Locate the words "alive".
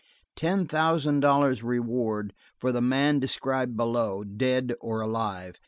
5.01-5.57